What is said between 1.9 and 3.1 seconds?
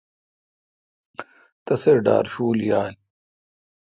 ڈار شول یال۔